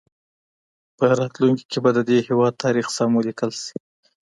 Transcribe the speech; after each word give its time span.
په 0.97 1.03
راتلونکي 1.21 1.63
کي 1.71 1.79
به 1.83 1.89
د 1.97 1.99
دې 2.09 2.17
هېواد 2.27 2.53
تاریخ 2.63 2.85
سم 2.97 3.09
ولیکل 3.15 3.51
سي. 3.63 3.75